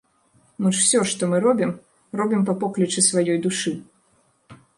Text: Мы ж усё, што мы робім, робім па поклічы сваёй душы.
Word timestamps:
Мы 0.63 0.69
ж 0.77 0.85
усё, 0.85 0.99
што 1.11 1.29
мы 1.33 1.41
робім, 1.45 1.73
робім 2.21 2.41
па 2.49 2.53
поклічы 2.65 3.05
сваёй 3.11 3.37
душы. 3.45 3.77